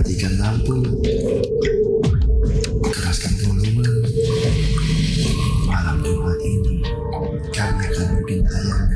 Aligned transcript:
matikan 0.00 0.32
lampu, 0.40 0.80
keraskan 2.88 3.36
volume. 3.44 3.84
Malam 5.68 6.00
Jumat 6.00 6.40
ini, 6.40 6.80
kami 7.52 7.84
akan 7.84 8.08
bikin 8.24 8.40
tayangan 8.48 8.88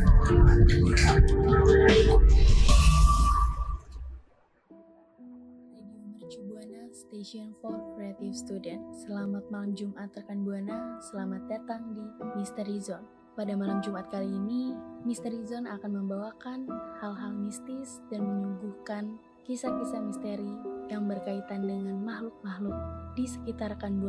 Mercu 6.08 6.40
Buana 6.48 6.88
Station 6.96 7.52
for 7.60 7.76
Creative 7.92 8.32
Student. 8.32 8.80
Selamat 8.96 9.44
malam 9.52 9.76
Jumat 9.76 10.08
rekan 10.16 10.40
Buana. 10.40 11.04
Selamat 11.04 11.44
datang 11.52 11.84
di 11.92 12.04
Mystery 12.32 12.80
Zone. 12.80 13.04
Pada 13.36 13.52
malam 13.52 13.84
Jumat 13.84 14.08
kali 14.08 14.32
ini, 14.32 14.72
Mystery 15.04 15.44
Zone 15.44 15.68
akan 15.68 16.00
membawakan 16.00 16.64
hal-hal 16.96 17.36
mistis 17.36 18.00
dan 18.08 18.24
menyuguhkan 18.24 19.20
kisah-kisah 19.44 20.00
misteri 20.00 20.56
yang 20.88 21.04
berkaitan 21.04 21.68
dengan 21.68 22.00
makhluk-makhluk 22.00 22.76
di 23.12 23.28
sekitar 23.28 23.76
rekan 23.76 24.00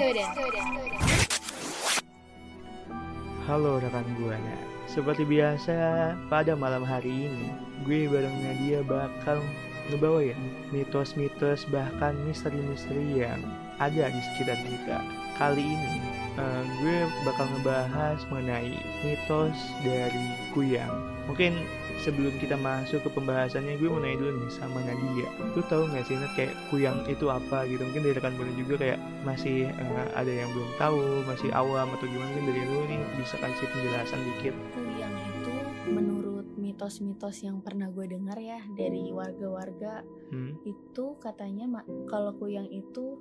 Halo 3.48 3.80
rekan 3.80 4.04
Buana. 4.20 4.56
Seperti 4.84 5.24
biasa, 5.24 6.12
pada 6.28 6.52
malam 6.52 6.84
hari 6.84 7.32
ini, 7.32 7.48
gue 7.88 8.04
bareng 8.12 8.36
Nadia 8.44 8.84
bakal 8.84 9.40
ngebawa 9.88 10.28
ya 10.28 10.36
mitos-mitos 10.76 11.64
bahkan 11.72 12.12
misteri-misteri 12.28 13.24
yang 13.24 13.40
ada 13.80 14.12
di 14.12 14.20
sekitar 14.20 14.60
kita. 14.68 15.00
Kali 15.40 15.64
ini, 15.64 15.94
uh, 16.36 16.64
gue 16.84 17.08
bakal 17.24 17.48
ngebahas 17.56 18.20
mengenai 18.28 18.76
mitos 19.00 19.56
dari 19.80 20.36
Kuyang. 20.52 20.92
Mungkin 21.32 21.64
sebelum 22.02 22.34
kita 22.36 22.56
masuk 22.60 23.04
ke 23.04 23.10
pembahasannya, 23.12 23.80
gue 23.80 23.88
mau 23.88 24.00
nanya 24.00 24.20
dulu 24.20 24.32
nih 24.44 24.52
sama 24.52 24.80
Nadia. 24.82 25.28
Lu 25.54 25.62
tahu 25.64 25.88
nggak 25.88 26.04
sih 26.08 26.16
Nat 26.16 26.32
kayak 26.34 26.52
Kuyang 26.68 27.04
itu 27.08 27.26
apa 27.28 27.64
gitu? 27.68 27.82
Mungkin 27.84 28.02
dari 28.04 28.14
rekan 28.16 28.34
Buana 28.36 28.52
juga 28.56 28.74
kayak 28.80 28.98
masih 29.24 29.70
uh, 29.70 30.08
ada 30.16 30.32
yang 30.32 30.48
belum 30.52 30.70
tahu, 30.76 31.00
masih 31.24 31.48
awam 31.52 31.88
atau 31.96 32.06
gimana? 32.08 32.28
Mungkin 32.32 32.46
dari 32.48 32.62
lu 32.64 32.78
nih 32.88 33.00
bisa 33.20 33.36
kasih 33.40 33.66
penjelasan 33.70 34.20
dikit. 34.34 34.54
Kuyang 34.74 35.14
itu 35.14 35.52
menurut 35.86 36.46
mitos-mitos 36.56 37.40
yang 37.46 37.62
pernah 37.62 37.88
gue 37.92 38.06
dengar 38.10 38.36
ya 38.40 38.58
dari 38.74 39.10
warga-warga 39.14 40.02
Hmm? 40.26 40.58
itu 40.66 41.14
katanya 41.22 41.86
kalau 42.10 42.34
kuyang 42.34 42.66
itu 42.66 43.14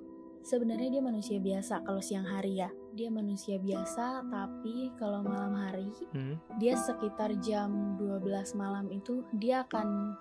sebenarnya 0.45 0.89
dia 0.91 1.01
manusia 1.01 1.37
biasa 1.37 1.81
kalau 1.81 1.99
siang 1.99 2.23
hari 2.23 2.61
ya 2.61 2.69
dia 2.93 3.09
manusia 3.09 3.57
biasa 3.57 4.23
tapi 4.23 4.93
kalau 4.95 5.19
malam 5.19 5.57
hari 5.57 5.89
Hmm? 6.13 6.37
dia 6.55 6.77
sekitar 6.77 7.33
jam 7.41 7.97
12 7.97 8.21
malam 8.53 8.85
itu 8.87 9.25
dia 9.33 9.65
akan 9.65 10.13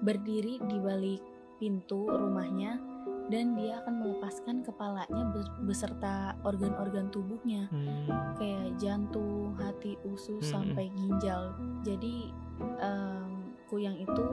berdiri 0.00 0.62
di 0.62 0.78
balik 0.78 1.22
pintu 1.58 2.06
rumahnya 2.06 2.78
dan 3.26 3.54
dia 3.54 3.78
akan 3.80 4.02
melepaskan 4.02 4.62
kepalanya 4.62 5.22
be- 5.30 5.56
beserta 5.62 6.34
organ-organ 6.42 7.06
tubuhnya 7.08 7.66
Hmm. 7.66 8.06
kayak 8.34 8.74
jantung, 8.76 9.54
hati, 9.56 9.94
usus 10.04 10.42
Hmm. 10.44 10.72
sampai 10.72 10.90
ginjal. 10.90 11.54
Jadi 11.82 12.30
em, 12.78 13.30
kuyang 13.66 13.94
itu 13.96 14.26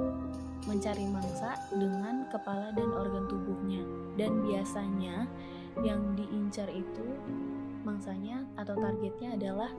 mencari 0.70 1.10
mangsa 1.10 1.58
dengan 1.74 2.30
kepala 2.30 2.70
dan 2.78 2.90
organ 2.94 3.26
tubuhnya. 3.26 3.82
Dan 4.14 4.46
biasanya 4.46 5.26
yang 5.82 6.14
diincar 6.14 6.70
itu 6.70 7.06
mangsanya 7.82 8.46
atau 8.54 8.78
targetnya 8.78 9.34
adalah 9.34 9.72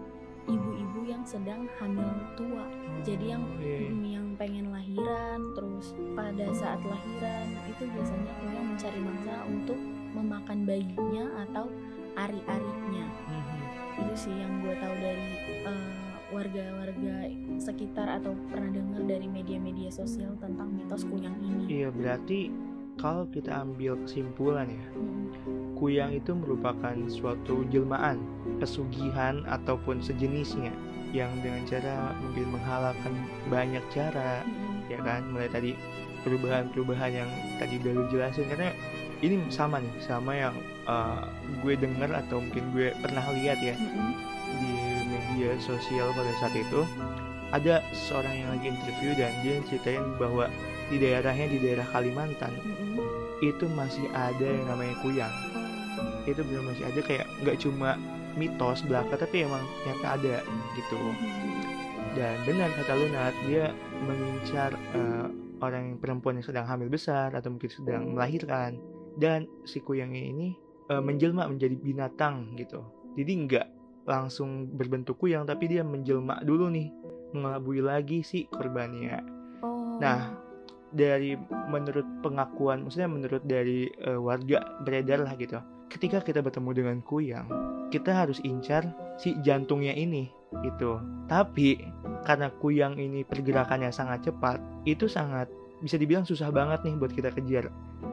ibu-ibu 0.51 1.07
yang 1.07 1.23
sedang 1.23 1.71
hamil 1.79 2.11
tua. 2.35 2.67
Jadi 3.07 3.31
yang 3.31 3.45
mm, 3.61 4.03
yang 4.03 4.27
pengen 4.35 4.73
lahiran, 4.75 5.55
terus 5.55 5.95
pada 6.19 6.51
saat 6.51 6.81
lahiran 6.83 7.47
itu 7.71 7.87
biasanya 7.95 8.33
kuyang 8.43 8.67
mencari 8.75 8.99
mangsa 8.99 9.35
untuk 9.47 9.79
memakan 10.11 10.67
bayinya 10.67 11.47
atau 11.47 11.71
ari-arinya 12.19 13.07
Mhm. 13.31 13.59
itu 14.03 14.15
sih 14.27 14.35
yang 14.35 14.51
gue 14.65 14.75
tahu 14.75 14.95
dari 14.99 15.29
eh, 15.63 15.93
warga-warga 16.31 17.31
sekitar 17.61 18.23
atau 18.23 18.33
pernah 18.49 18.71
dengar 18.73 19.03
dari 19.05 19.27
media-media 19.27 19.91
sosial 19.93 20.35
tentang 20.39 20.73
mitos 20.73 21.05
kuyang 21.07 21.37
ini. 21.43 21.83
Iya 21.83 21.89
berarti 21.93 22.51
kalau 22.99 23.25
kita 23.29 23.65
ambil 23.65 23.97
kesimpulan 24.05 24.69
ya, 24.69 24.87
Mm, 24.93 25.77
kuyang 25.79 26.13
itu 26.13 26.37
merupakan 26.37 26.93
suatu 27.09 27.65
jelmaan, 27.73 28.21
pesugihan 28.61 29.41
ataupun 29.49 30.05
sejenisnya 30.05 30.73
yang 31.17 31.33
dengan 31.41 31.65
cara 31.65 32.13
mungkin 32.21 32.53
menghalalkan 32.53 33.15
banyak 33.49 33.83
cara, 33.89 34.45
ya 34.93 35.01
kan? 35.01 35.25
Mulai 35.33 35.49
tadi 35.49 35.73
perubahan-perubahan 36.23 37.25
yang 37.25 37.31
tadi 37.57 37.81
udah 37.81 37.93
lu 37.97 38.05
jelasin 38.13 38.45
karena 38.53 38.71
ini 39.21 39.41
sama 39.53 39.81
nih 39.81 39.95
sama 40.01 40.33
yang 40.37 40.57
uh, 40.85 41.25
gue 41.65 41.77
dengar 41.77 42.09
atau 42.13 42.41
mungkin 42.41 42.65
gue 42.73 42.93
pernah 43.01 43.25
lihat 43.37 43.59
ya 43.61 43.77
mm, 43.77 44.13
di 44.21 44.40
media 45.41 45.57
sosial 45.57 46.13
pada 46.13 46.29
saat 46.37 46.53
itu 46.53 46.85
ada 47.57 47.81
seorang 47.97 48.45
yang 48.45 48.49
lagi 48.53 48.67
interview 48.77 49.17
dan 49.17 49.33
dia 49.41 49.57
ceritain 49.65 50.05
bahwa 50.21 50.53
di 50.93 51.01
daerahnya 51.01 51.49
di 51.49 51.59
daerah 51.65 51.89
Kalimantan 51.89 52.53
mm, 52.61 53.01
mm. 53.01 53.09
itu 53.41 53.65
masih 53.73 54.05
ada 54.13 54.45
yang 54.45 54.69
namanya 54.69 54.93
kuyang. 55.01 55.33
Oh, 55.97 56.29
itu 56.29 56.45
benar 56.45 56.63
masih 56.69 56.85
ada 56.93 57.01
kayak 57.01 57.27
nggak 57.41 57.57
cuma 57.57 57.97
mitos 58.37 58.85
belaka 58.85 59.17
tapi 59.17 59.49
emang 59.49 59.65
nyata 59.89 60.21
ada 60.21 60.37
gitu. 60.77 61.01
Mm, 61.01 61.61
dan 62.21 62.37
benar 62.45 62.69
kata 62.77 62.93
Lunat 63.01 63.35
dia 63.49 63.73
mengincar 64.05 64.77
eh, 64.77 65.27
orang 65.65 65.97
perempuan 65.97 66.37
yang 66.37 66.47
sedang 66.53 66.69
hamil 66.69 66.93
besar 66.93 67.33
atau 67.33 67.49
mungkin 67.49 67.73
sedang 67.73 68.13
melahirkan. 68.13 68.77
Dan 69.17 69.49
si 69.65 69.81
kuyangnya 69.81 70.21
ini 70.21 70.53
eh, 70.93 71.01
menjelma 71.01 71.49
menjadi 71.49 71.81
binatang 71.81 72.53
gitu. 72.61 72.85
Jadi 73.17 73.33
nggak 73.49 73.80
langsung 74.11 74.67
berbentuk 74.75 75.23
kuyang 75.23 75.47
tapi 75.47 75.71
dia 75.71 75.87
menjelma 75.87 76.43
dulu 76.43 76.67
nih 76.67 76.91
mengelabui 77.31 77.79
lagi 77.79 78.27
si 78.27 78.51
korbannya. 78.51 79.23
Oh. 79.63 80.03
Nah, 80.03 80.35
dari 80.91 81.39
menurut 81.71 82.05
pengakuan 82.27 82.83
maksudnya 82.83 83.07
menurut 83.07 83.47
dari 83.47 83.87
eh, 83.87 84.19
warga 84.19 84.83
beredar 84.83 85.23
lah 85.23 85.39
gitu 85.39 85.63
ketika 85.91 86.19
kita 86.23 86.43
bertemu 86.43 86.71
dengan 86.75 86.97
kuyang 87.07 87.47
kita 87.91 88.11
harus 88.15 88.39
incar 88.47 88.87
si 89.19 89.35
jantungnya 89.43 89.95
ini 89.95 90.31
gitu. 90.63 90.99
Tapi 91.27 91.79
karena 92.27 92.51
kuyang 92.59 92.99
ini 92.99 93.23
pergerakannya 93.27 93.91
sangat 93.91 94.31
cepat 94.31 94.59
itu 94.87 95.07
sangat 95.07 95.51
bisa 95.81 95.97
dibilang 95.97 96.27
susah 96.27 96.51
banget 96.55 96.87
nih 96.87 96.95
buat 96.99 97.13
kita 97.15 97.31
kejar. 97.35 97.71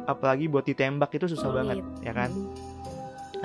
Apalagi 0.10 0.50
buat 0.50 0.66
ditembak 0.66 1.14
itu 1.16 1.30
susah 1.32 1.50
Sulit. 1.52 1.58
banget 1.64 1.78
ya 2.04 2.14
kan? 2.16 2.32
Mm, 2.34 2.77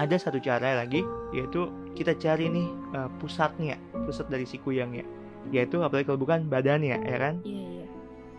ada 0.00 0.16
satu 0.16 0.40
cara 0.40 0.80
lagi 0.80 1.04
yaitu 1.36 1.68
kita 1.92 2.16
cari 2.16 2.48
nih 2.48 2.68
eh, 2.96 3.08
pusatnya 3.20 3.76
pusat 4.04 4.28
dari 4.32 4.48
si 4.48 4.56
kuyangnya. 4.60 5.04
Yaitu 5.50 5.82
apalagi 5.82 6.06
kalau 6.06 6.20
bukan 6.22 6.46
badannya 6.46 6.96
ya 7.02 7.18
kan? 7.18 7.34
Iya 7.42 7.62
iya. 7.82 7.86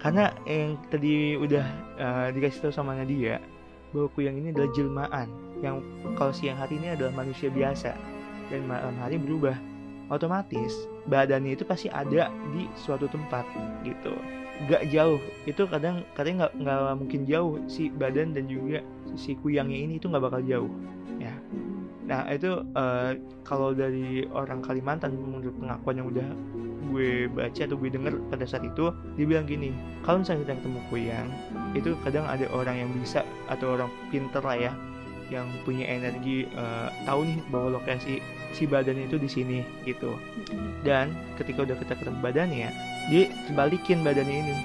karena 0.04 0.36
yang 0.44 0.76
tadi 0.92 1.40
udah 1.40 1.66
uh, 1.96 2.28
dikasih 2.36 2.68
tahu 2.68 2.74
sama 2.76 2.92
Nadia 2.92 3.40
bahwa 3.96 4.12
kuyang 4.12 4.36
ini 4.36 4.52
adalah 4.52 4.72
jelmaan. 4.76 5.28
Yang 5.64 5.76
kalau 6.20 6.34
siang 6.36 6.60
hari 6.60 6.76
ini 6.76 6.92
adalah 6.92 7.16
manusia 7.16 7.48
biasa. 7.48 7.96
Dan 8.52 8.68
malam 8.68 9.00
hari 9.00 9.16
berubah. 9.16 9.56
Otomatis 10.12 10.76
badannya 11.08 11.56
itu 11.56 11.64
pasti 11.64 11.88
ada 11.88 12.28
di 12.52 12.68
suatu 12.76 13.08
tempat 13.08 13.48
gitu. 13.88 14.12
Gak 14.68 14.92
jauh. 14.92 15.24
Itu 15.48 15.72
kadang 15.72 16.04
kadang 16.20 16.44
nggak 16.44 16.54
nggak 16.60 16.96
mungkin 17.00 17.22
jauh 17.24 17.64
si 17.72 17.88
badan 17.88 18.36
dan 18.36 18.52
juga 18.52 18.84
si 19.16 19.40
kuyangnya 19.40 19.88
ini 19.88 20.04
itu 20.04 20.12
nggak 20.12 20.24
bakal 20.28 20.44
jauh 20.44 20.72
ya. 21.20 21.34
Nah 22.04 22.28
itu 22.32 22.52
eh, 22.76 23.12
kalau 23.48 23.72
dari 23.72 24.28
orang 24.32 24.60
Kalimantan 24.60 25.16
menurut 25.16 25.56
pengakuan 25.60 25.96
yang 26.00 26.08
udah 26.12 26.30
gue 26.94 27.26
baca 27.32 27.62
atau 27.66 27.78
gue 27.80 27.90
denger 27.90 28.14
pada 28.30 28.46
saat 28.46 28.62
itu 28.70 28.94
dia 29.18 29.26
bilang 29.26 29.50
gini 29.50 29.74
kalau 30.06 30.22
misalnya 30.22 30.46
kita 30.46 30.54
ketemu 30.62 30.80
kuyang 30.94 31.28
itu 31.74 31.90
kadang 32.06 32.26
ada 32.30 32.46
orang 32.54 32.86
yang 32.86 32.90
bisa 32.94 33.26
atau 33.50 33.74
orang 33.74 33.90
pinter 34.14 34.44
lah 34.46 34.70
ya 34.70 34.72
yang 35.34 35.50
punya 35.66 35.90
energi 35.90 36.46
eh, 36.46 36.90
tahu 37.08 37.26
nih 37.26 37.40
bahwa 37.50 37.82
lokasi 37.82 38.22
si 38.54 38.70
badannya 38.70 39.10
itu 39.10 39.18
di 39.18 39.30
sini 39.30 39.60
gitu. 39.88 40.14
Dan 40.86 41.16
ketika 41.42 41.66
udah 41.66 41.78
kita 41.80 41.98
ketemu 41.98 42.20
badannya 42.22 42.70
dia 43.10 43.24
balikin 43.58 44.06
badannya 44.06 44.46
ini 44.46 44.56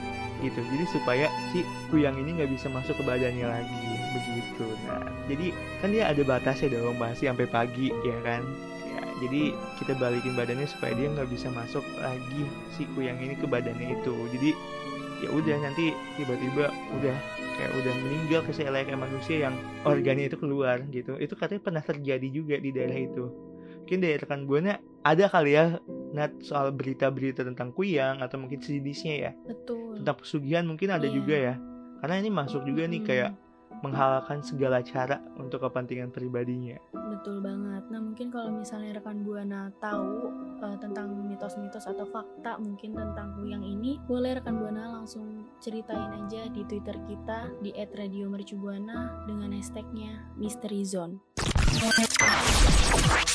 gitu. 0.45 0.61
Jadi 0.61 0.85
supaya 0.93 1.27
si 1.51 1.65
kuyang 1.89 2.21
ini 2.21 2.37
nggak 2.37 2.53
bisa 2.53 2.69
masuk 2.69 3.01
ke 3.01 3.03
badannya 3.07 3.47
lagi 3.49 3.98
begitu 4.15 4.67
nah 4.89 5.05
jadi 5.29 5.47
kan 5.85 5.89
dia 5.93 6.05
ada 6.09 6.23
batasnya 6.25 6.73
dong 6.75 6.97
masih 6.97 7.29
sampai 7.31 7.47
pagi 7.47 7.93
ya 8.03 8.17
kan? 8.25 8.43
Ya 8.89 9.03
jadi 9.21 9.43
kita 9.79 9.93
balikin 9.99 10.35
badannya 10.35 10.67
supaya 10.67 10.97
dia 10.97 11.13
nggak 11.13 11.29
bisa 11.29 11.53
masuk 11.53 11.85
lagi 12.01 12.43
si 12.73 12.89
kuyang 12.97 13.21
ini 13.21 13.35
ke 13.37 13.45
badannya 13.45 14.01
itu. 14.01 14.15
Jadi 14.33 14.51
ya 15.19 15.29
udah 15.35 15.57
nanti 15.61 15.93
tiba-tiba 16.17 16.71
udah 16.71 17.17
kayak 17.59 17.73
udah 17.75 17.93
meninggal 18.07 18.41
ke 18.47 18.53
kayak 18.55 18.95
manusia 18.95 19.51
yang 19.51 19.55
organnya 19.83 20.31
itu 20.31 20.39
keluar 20.39 20.81
gitu. 20.89 21.19
Itu 21.19 21.35
katanya 21.35 21.63
pernah 21.63 21.83
terjadi 21.83 22.29
juga 22.31 22.57
di 22.57 22.71
daerah 22.71 22.99
itu. 22.99 23.25
Mungkin 23.85 23.99
dari 24.05 24.17
rekan 24.21 24.45
buana 24.47 24.79
ada 25.05 25.25
kali 25.27 25.57
ya 25.57 25.81
Nat 26.09 26.41
soal 26.41 26.73
berita-berita 26.73 27.45
tentang 27.45 27.69
kuyang 27.77 28.25
atau 28.25 28.41
mungkin 28.41 28.65
sejenisnya 28.65 29.15
ya. 29.29 29.31
Betul. 29.45 30.01
Tentang 30.01 30.17
pesugihan 30.17 30.65
mungkin 30.65 30.89
ada 30.89 31.05
Iya. 31.05 31.13
juga 31.13 31.37
ya. 31.37 31.55
Karena 32.01 32.15
ini 32.23 32.31
masuk 32.33 32.65
juga 32.65 32.89
nih 32.89 33.03
kayak 33.05 33.31
menghalalkan 33.81 34.43
segala 34.43 34.83
cara 34.83 35.23
untuk 35.39 35.63
kepentingan 35.63 36.11
pribadinya 36.11 36.79
Betul 36.93 37.43
banget. 37.43 37.83
Nah, 37.91 37.99
mungkin 37.99 38.31
kalau 38.31 38.51
misalnya 38.55 39.03
rekan 39.03 39.27
Buana 39.27 39.75
tahu 39.83 40.31
eh, 40.63 40.77
tentang 40.79 41.13
mitos-mitos 41.27 41.91
atau 41.91 42.07
fakta 42.07 42.61
mungkin 42.63 42.95
tentang 42.95 43.35
kuyang 43.35 43.67
ini, 43.67 43.99
boleh 44.07 44.39
rekan 44.39 44.61
Buana 44.63 45.03
langsung 45.03 45.51
ceritain 45.59 46.15
aja 46.15 46.47
di 46.47 46.63
Twitter 46.69 46.95
kita 47.11 47.51
di 47.59 47.75
@radiomercubuana 47.75 49.27
dengan 49.27 49.51
hashtagnya 49.51 50.31
Mystery 50.39 50.87
Zone. 50.87 51.19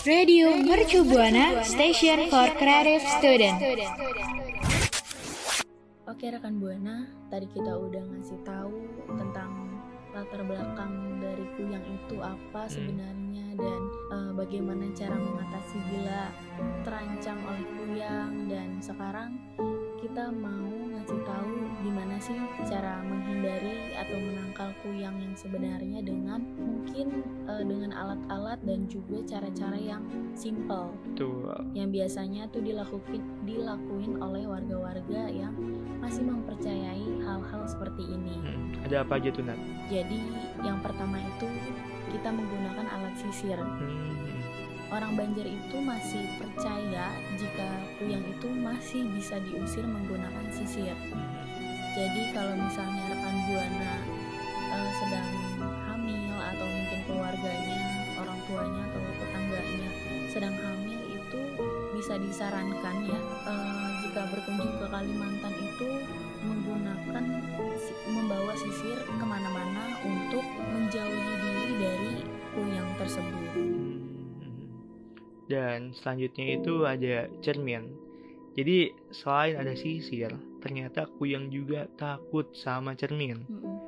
Radio 0.03 0.55
Mercu 0.59 1.03
Buana 1.07 1.63
Station 1.63 2.27
for 2.31 2.51
Creative 2.59 3.03
Student. 3.19 3.57
Oke 6.07 6.27
rekan 6.27 6.59
Buana, 6.59 7.07
tadi 7.31 7.47
kita 7.51 7.73
udah 7.73 8.03
ngasih 8.11 8.39
tahu 8.43 8.75
tentang 9.11 9.62
latar 10.13 10.45
belakang 10.45 10.93
dari 11.17 11.45
kuyang 11.57 11.85
itu 11.89 12.21
apa 12.21 12.69
sebenarnya 12.69 13.57
dan 13.57 13.81
eh, 14.13 14.31
bagaimana 14.33 14.85
cara 14.93 15.17
mengatasi 15.17 15.77
bila 15.89 16.21
terancam 16.85 17.37
oleh 17.45 17.65
kuyang. 17.77 18.31
Dan 18.49 18.77
sekarang 18.81 19.37
kita 20.01 20.29
mau 20.29 20.69
ngasih 20.93 21.19
tahu 21.25 21.53
gimana 21.81 22.15
sih 22.21 22.37
cara 22.69 23.01
menghindari 23.01 23.95
atau 23.97 24.17
menangkal 24.19 24.69
kuyang 24.85 25.15
yang 25.17 25.33
sebenarnya 25.33 25.99
dengan 26.05 26.41
mungkin 26.57 27.25
eh, 27.49 27.63
dengan 27.65 27.91
alat-alat 27.93 28.61
dan 28.65 28.85
juga 28.85 29.21
cara-cara 29.25 29.77
yang 29.77 30.05
simple. 30.37 30.93
Tuh 31.17 31.57
yang 31.73 31.89
biasanya 31.89 32.49
tuh 32.53 32.61
dilakuin 32.61 33.21
dilakuin 33.45 34.21
oleh 34.21 34.45
warga-warga 34.45 35.29
yang 35.29 35.53
masih 36.03 36.23
mempercayai 36.27 37.07
hal-hal 37.23 37.63
seperti 37.63 38.03
ini. 38.03 38.35
hmm, 38.43 38.83
ada 38.83 39.07
apa 39.07 39.15
aja 39.15 39.31
tuh 39.31 39.47
Nat 39.47 39.55
Jadi 39.87 40.19
yang 40.67 40.83
pertama 40.83 41.15
itu 41.15 41.47
kita 42.11 42.27
menggunakan 42.27 42.85
alat 42.91 43.15
sisir. 43.15 43.55
Hmm, 43.55 44.11
Orang 44.91 45.15
Banjar 45.17 45.47
itu 45.47 45.77
masih 45.81 46.21
percaya 46.37 47.09
jika 47.39 47.67
kuyang 47.97 48.21
itu 48.29 48.45
masih 48.51 49.07
bisa 49.15 49.39
diusir 49.47 49.87
menggunakan 49.87 50.45
sisir. 50.51 50.91
hmm, 50.91 51.33
Jadi 51.95 52.35
kalau 52.35 52.51
misalnya 52.59 53.03
rekan 53.07 53.37
buana 53.47 53.93
eh, 54.75 54.89
sedang 54.99 55.29
hamil 55.87 56.35
atau 56.35 56.65
mungkin 56.67 56.99
keluarganya, 57.07 57.79
orang 58.19 58.39
tuanya 58.43 58.81
atau 58.91 58.99
tetangganya 59.23 59.89
sedang 60.27 60.55
hamil 60.59 60.82
bisa 62.03 62.19
disarankan 62.19 63.07
ya 63.07 63.15
eh, 63.47 63.87
jika 64.03 64.27
berkunjung 64.27 64.75
ke 64.75 64.91
Kalimantan 64.91 65.55
itu 65.55 65.87
menggunakan 66.43 67.23
membawa 68.11 68.51
sisir 68.59 68.99
ke 69.07 69.23
mana-mana 69.23 69.95
untuk 70.03 70.43
menjauhi 70.75 71.31
diri 71.39 71.71
dari 71.79 72.13
kuyang 72.51 72.91
tersebut. 72.99 73.55
hmm. 73.55 74.67
dan 75.47 75.95
selanjutnya 75.95 76.59
itu 76.59 76.83
ada 76.83 77.31
cermin 77.39 77.95
jadi 78.59 78.91
selain 79.15 79.63
ada 79.63 79.71
sisir 79.71 80.35
ternyata 80.59 81.07
kuyang 81.07 81.55
juga 81.55 81.87
takut 81.95 82.51
sama 82.51 82.99
cermin 82.99 83.47
Mm-mm. 83.47 83.79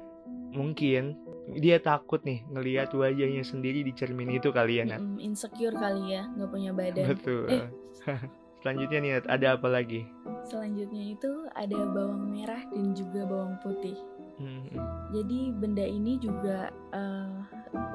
mungkin 0.56 1.20
dia 1.54 1.78
takut 1.78 2.22
nih 2.26 2.42
ngelihat 2.50 2.90
wajahnya 2.94 3.46
sendiri 3.46 3.86
di 3.86 3.94
cermin 3.94 4.34
itu 4.34 4.50
kali 4.50 4.82
ya 4.82 4.90
Nat 4.90 5.02
Mm-mm, 5.02 5.22
insecure 5.22 5.76
kali 5.78 6.18
ya, 6.18 6.26
nggak 6.34 6.50
punya 6.50 6.72
badan. 6.74 7.06
betul 7.06 7.46
Eh. 7.50 7.70
selanjutnya 8.66 9.00
nih 9.02 9.12
Nat, 9.22 9.26
ada 9.30 9.48
apa 9.54 9.68
lagi 9.70 10.02
Selanjutnya 10.46 11.18
itu 11.18 11.32
ada 11.58 11.80
bawang 11.90 12.30
merah 12.30 12.62
dan 12.70 12.94
juga 12.94 13.26
bawang 13.26 13.58
putih. 13.66 13.98
Hmm, 14.38 14.68
Jadi 15.10 15.50
benda 15.58 15.82
ini 15.82 16.22
juga 16.22 16.70
eh, 16.94 17.34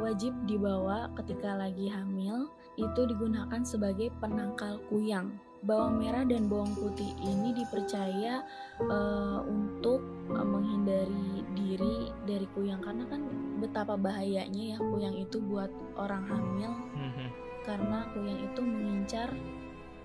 wajib 0.02 0.34
dibawa 0.50 1.06
ketika 1.14 1.54
lagi 1.54 1.86
hamil. 1.86 2.50
Itu 2.74 3.06
digunakan 3.06 3.62
sebagai 3.62 4.10
penangkal 4.18 4.82
kuyang. 4.90 5.30
Bawang 5.60 6.00
merah 6.00 6.24
dan 6.24 6.48
bawang 6.48 6.72
putih 6.72 7.12
ini 7.20 7.52
dipercaya 7.52 8.40
eh, 8.80 9.40
untuk 9.44 10.00
eh, 10.32 10.46
menghindari 10.46 11.44
diri 11.52 12.08
dari 12.24 12.46
kuyang 12.56 12.80
karena 12.80 13.04
kan 13.10 13.22
betapa 13.60 13.94
bahayanya 14.00 14.76
ya 14.76 14.78
kuyang 14.80 15.16
itu 15.20 15.36
buat 15.44 15.68
orang 16.00 16.24
hamil 16.24 16.72
hmm, 16.72 17.12
hmm. 17.12 17.28
karena 17.68 18.08
kuyang 18.16 18.40
itu 18.40 18.60
mengincar 18.64 19.28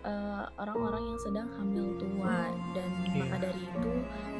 eh, 0.03 0.45
orang-orang 0.59 1.03
yang 1.15 1.19
sedang 1.23 1.47
hamil 1.55 1.87
tua 1.95 2.51
dan 2.75 2.91
Iya. 3.15 3.23
maka 3.31 3.47
dari 3.47 3.63
itu 3.63 3.93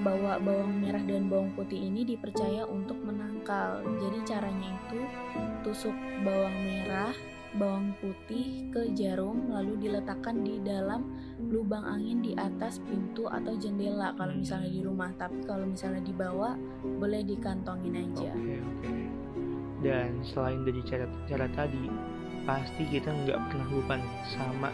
bawa 0.03 0.35
bawang 0.44 0.83
merah 0.83 1.00
dan 1.00 1.31
bawang 1.31 1.56
putih 1.56 1.79
ini 1.79 2.03
dipercaya 2.03 2.67
untuk 2.67 3.00
menangkal. 3.00 3.79
Jadi 4.03 4.19
caranya 4.27 4.69
itu 4.75 5.00
tusuk 5.63 5.95
bawang 6.27 6.56
merah, 6.59 7.15
bawang 7.55 7.95
putih 8.03 8.67
ke 8.69 8.91
jarum 8.95 9.47
lalu 9.51 9.79
diletakkan 9.87 10.43
di 10.43 10.59
dalam 10.59 11.07
lubang 11.39 11.83
angin 11.87 12.19
di 12.19 12.35
atas 12.35 12.83
pintu 12.83 13.27
atau 13.31 13.55
jendela 13.55 14.11
kalau 14.19 14.35
misalnya 14.35 14.71
di 14.71 14.81
rumah. 14.83 15.11
Tapi 15.15 15.43
kalau 15.47 15.65
misalnya 15.67 16.03
dibawa 16.03 16.59
boleh 16.83 17.23
dikantongin 17.23 17.95
aja. 17.95 18.31
Oke 18.35 18.55
oke. 18.59 18.91
Dan 19.83 20.24
selain 20.25 20.65
dari 20.65 20.81
cara-cara 20.83 21.47
tadi, 21.53 21.85
pasti 22.43 22.83
kita 22.89 23.12
nggak 23.12 23.39
pernah 23.50 23.67
lupa 23.69 23.93
nih 24.00 24.13
sama 24.33 24.69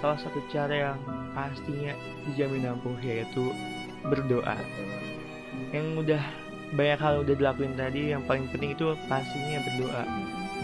salah 0.00 0.18
satu 0.20 0.40
cara 0.52 0.92
yang 0.92 0.98
pastinya 1.32 1.92
dijamin 2.28 2.68
ampuh 2.68 2.96
yaitu 3.04 3.52
berdoa. 4.06 4.56
Yang 5.72 5.86
udah 6.04 6.22
banyak 6.74 7.00
hal 7.00 7.14
udah 7.22 7.34
dilakuin 7.36 7.74
tadi, 7.78 8.12
yang 8.12 8.22
paling 8.26 8.48
penting 8.50 8.74
itu 8.74 8.96
pastinya 9.06 9.60
berdoa. 9.62 10.04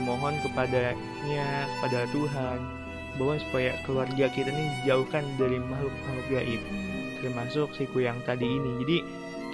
Mohon 0.01 0.41
kepadanya, 0.41 1.69
kepada 1.77 2.09
Tuhan, 2.11 2.59
bahwa 3.21 3.35
supaya 3.37 3.77
keluarga 3.85 4.27
kita 4.33 4.49
nih 4.49 4.69
dijauhkan 4.83 5.25
dari 5.37 5.61
makhluk-makhluk 5.61 6.27
gaib 6.33 6.63
termasuk 7.23 7.71
si 7.79 7.87
kuyang 7.87 8.19
tadi 8.27 8.45
ini. 8.45 8.83
Jadi 8.83 8.97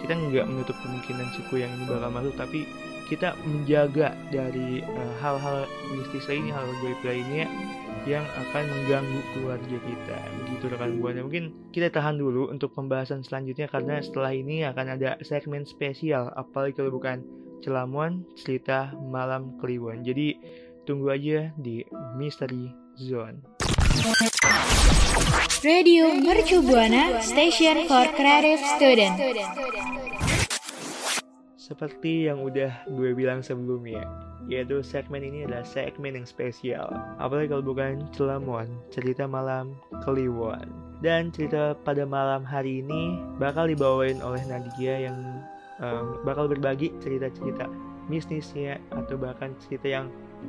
kita 0.00 0.14
nggak 0.16 0.47
menutup 0.49 0.76
kemungkinan 0.80 1.28
si 1.37 1.45
kuyang 1.52 1.68
ini 1.75 1.85
bakal 1.85 2.11
masuk 2.14 2.35
tapi 2.38 2.64
kita 3.09 3.33
menjaga 3.45 4.12
dari 4.28 4.85
eh, 4.85 5.12
hal-hal 5.21 5.64
mistis 5.97 6.28
lainnya 6.28 6.52
hal 6.57 6.68
gaib 6.80 7.00
lainnya 7.04 7.47
yang 8.07 8.25
akan 8.25 8.64
mengganggu 8.68 9.21
keluarga 9.37 9.78
kita. 9.85 10.18
Begitu 10.45 10.64
rekan 10.73 10.97
buana 10.97 11.21
mungkin 11.25 11.45
kita 11.76 11.92
tahan 11.92 12.16
dulu 12.16 12.49
untuk 12.49 12.73
pembahasan 12.73 13.21
selanjutnya 13.21 13.68
karena 13.68 14.00
setelah 14.00 14.33
ini 14.33 14.64
akan 14.64 14.97
ada 14.97 15.21
segmen 15.21 15.68
spesial 15.68 16.33
apalagi 16.37 16.78
kalau 16.80 16.95
bukan 16.95 17.21
celamuan 17.60 18.24
cerita 18.38 18.92
malam 18.98 19.56
kliwon 19.58 20.02
jadi 20.06 20.38
tunggu 20.88 21.12
aja 21.12 21.52
di 21.58 21.84
Mystery 22.16 22.72
Zone 22.96 23.44
Radio 25.58 26.14
Mercu 26.14 26.62
Buana 26.62 27.18
Station 27.18 27.90
for 27.90 28.06
Creative 28.14 28.62
Student. 28.78 29.18
Seperti 31.58 32.30
yang 32.30 32.46
udah 32.46 32.86
gue 32.94 33.10
bilang 33.10 33.42
sebelumnya, 33.42 34.06
yaitu 34.46 34.86
segmen 34.86 35.26
ini 35.26 35.50
adalah 35.50 35.66
segmen 35.66 36.14
yang 36.14 36.30
spesial. 36.30 36.86
Apalagi 37.18 37.50
kalau 37.50 37.74
bukan 37.74 38.06
Celamuan, 38.14 38.70
cerita 38.94 39.26
malam 39.26 39.74
Kliwon. 40.06 40.70
Dan 41.02 41.34
cerita 41.34 41.74
pada 41.82 42.06
malam 42.06 42.46
hari 42.46 42.78
ini 42.86 43.18
bakal 43.42 43.66
dibawain 43.66 44.22
oleh 44.22 44.40
Nadia 44.46 45.10
yang 45.10 45.18
em, 45.78 46.06
bakal 46.23 46.47
berbagi 46.47 46.94
cerita-cerita 46.99 47.66
bisnisnya 48.08 48.80
atau 48.88 49.20
bahkan 49.20 49.52
cerita 49.61 49.87
yang 49.87 50.06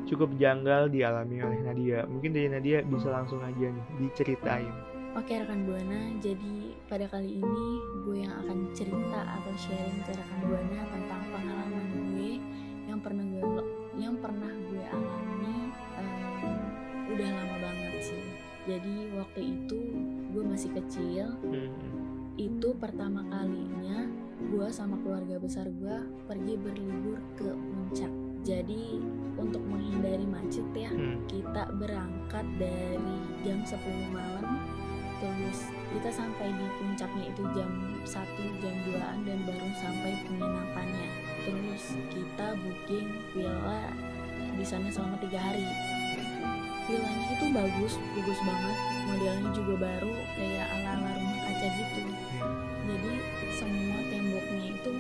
cukup 0.08 0.32
janggal 0.40 0.88
dialami 0.88 1.44
oleh 1.44 1.60
Nadia. 1.66 2.08
Mungkin 2.08 2.32
dari 2.32 2.48
Nadia 2.48 2.86
bisa 2.86 3.12
langsung 3.12 3.44
aja 3.44 3.68
nih 3.68 3.86
diceritain. 4.00 4.72
Oke 5.18 5.42
rekan 5.42 5.66
Buana, 5.66 6.14
jadi 6.22 6.78
pada 6.86 7.10
kali 7.10 7.42
ini 7.42 7.68
gue 8.06 8.24
yang 8.24 8.34
akan 8.46 8.70
cerita 8.78 9.20
atau 9.26 9.54
sharing 9.58 10.00
ke 10.06 10.14
rekan 10.14 10.40
Buana 10.46 10.80
tentang 10.94 11.22
pengalaman 11.34 11.86
gue 12.14 12.32
yang 12.86 13.00
pernah 13.02 13.26
gue 13.26 13.64
yang 14.00 14.16
pernah 14.22 14.54
gue 14.70 14.84
alami 14.86 15.58
em, 15.98 16.62
udah 17.12 17.30
lama 17.34 17.56
banget 17.60 18.14
sih. 18.14 18.24
Jadi 18.70 19.10
waktu 19.18 19.42
itu 19.42 19.80
gue 20.30 20.44
masih 20.46 20.70
kecil, 20.78 21.26
Hmm. 21.42 21.74
itu 22.38 22.70
pertama 22.78 23.26
kalinya 23.28 24.06
gue 24.40 24.68
sama 24.72 24.96
keluarga 25.04 25.36
besar 25.36 25.68
gue 25.68 25.98
pergi 26.24 26.56
berlibur 26.56 27.20
ke 27.36 27.52
puncak. 27.52 28.12
Jadi 28.48 29.04
untuk 29.36 29.60
menghindari 29.68 30.24
macet 30.24 30.64
ya, 30.72 30.88
Hmm. 30.88 31.20
kita 31.28 31.68
berangkat 31.76 32.48
dari 32.56 33.20
jam 33.44 33.60
10 33.68 34.08
malam. 34.16 34.64
Terus 35.20 35.68
kita 35.92 36.08
sampai 36.16 36.48
di 36.56 36.68
puncaknya 36.80 37.28
itu 37.28 37.44
jam 37.52 37.68
1 38.08 38.48
jam 38.64 38.76
2an 38.88 39.28
dan 39.28 39.44
baru 39.44 39.68
sampai 39.76 40.16
penginapannya. 40.24 41.08
Terus 41.44 42.00
kita 42.08 42.56
booking 42.56 43.12
villa 43.36 43.92
di 44.56 44.64
sana 44.64 44.88
selama 44.88 45.20
tiga 45.20 45.40
hari. 45.44 45.68
Villanya 46.88 47.28
itu 47.36 47.46
bagus 47.52 47.94
bagus 48.16 48.40
banget. 48.48 48.78
Modelnya 49.12 49.50
juga 49.52 49.74
baru 49.76 50.14
kayak 50.40 50.68
ala 50.80 50.90
ala 50.96 51.10
rumah 51.20 51.40
kaca 51.44 51.68
gitu 51.76 52.02
jadi 52.90 53.14
semua 53.54 54.00
temboknya 54.10 54.66
itu 54.74 54.92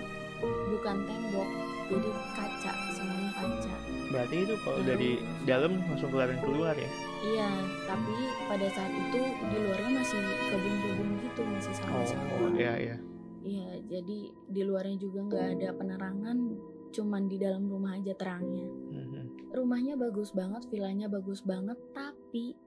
bukan 0.69 0.97
tembok 1.09 1.49
jadi 1.89 2.09
kaca 2.37 2.73
semuanya 2.93 3.31
kaca 3.33 3.75
Berarti 4.09 4.35
itu 4.41 4.55
kalau 4.65 4.81
Lalu- 4.81 4.89
dari 4.89 5.11
dalam 5.45 5.71
langsung 5.85 6.09
kelihatan 6.09 6.41
keluar 6.41 6.73
ya? 6.73 6.89
Iya, 7.21 7.51
tapi 7.85 8.15
pada 8.49 8.67
saat 8.73 8.89
itu 8.89 9.21
di 9.21 9.57
luarnya 9.61 9.91
masih 10.01 10.17
kebun-kebun 10.49 11.09
gitu, 11.21 11.41
masih 11.45 11.73
sawah-sawah. 11.77 12.41
Oh, 12.41 12.49
iya 12.57 12.73
iya. 12.81 12.97
Iya, 13.45 13.69
jadi 13.85 14.19
di 14.49 14.61
luarnya 14.65 14.97
juga 14.97 15.19
nggak 15.29 15.45
ada 15.61 15.69
penerangan, 15.77 16.37
cuman 16.89 17.21
di 17.29 17.37
dalam 17.37 17.69
rumah 17.69 18.01
aja 18.01 18.17
terangnya. 18.17 18.65
Mhm. 18.89 19.53
Rumahnya 19.53 19.93
bagus 19.93 20.33
banget, 20.33 20.65
villanya 20.73 21.05
bagus 21.05 21.45
banget, 21.45 21.77
tapi 21.93 22.57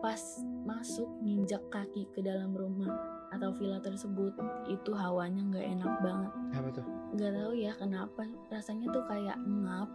pas 0.00 0.20
masuk 0.68 1.08
nginjak 1.24 1.62
kaki 1.72 2.04
ke 2.12 2.20
dalam 2.20 2.52
rumah 2.52 2.92
atau 3.32 3.52
villa 3.56 3.80
tersebut 3.80 4.32
itu 4.68 4.90
hawanya 4.96 5.40
nggak 5.52 5.66
enak 5.78 5.92
banget. 6.00 6.32
Apa 6.56 6.68
tuh? 6.72 6.84
Nggak 7.16 7.32
tahu 7.36 7.52
ya 7.56 7.72
kenapa, 7.76 8.22
rasanya 8.48 8.86
tuh 8.92 9.04
kayak 9.08 9.38
ngap, 9.40 9.88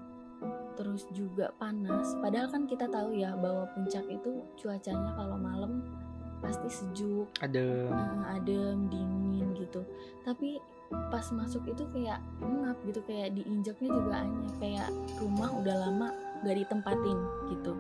terus 0.78 1.04
juga 1.14 1.50
panas. 1.58 2.14
Padahal 2.22 2.50
kan 2.50 2.64
kita 2.70 2.86
tahu 2.90 3.18
ya 3.18 3.34
bahwa 3.38 3.70
puncak 3.74 4.06
itu 4.10 4.42
cuacanya 4.58 5.12
kalau 5.18 5.38
malam 5.38 5.82
pasti 6.44 6.68
sejuk, 6.68 7.32
Ada 7.40 7.88
eh, 7.88 8.36
adem, 8.36 8.92
dingin 8.92 9.56
gitu. 9.56 9.82
Tapi 10.28 10.60
pas 11.10 11.26
masuk 11.32 11.64
itu 11.72 11.88
kayak 11.96 12.20
ngap 12.44 12.78
gitu, 12.86 13.00
kayak 13.08 13.34
diinjaknya 13.34 13.90
juga 13.90 14.14
aneh, 14.22 14.52
kayak 14.60 14.90
rumah 15.18 15.50
udah 15.56 15.76
lama 15.88 16.08
gak 16.44 16.60
ditempatin 16.60 17.18
gitu. 17.50 17.74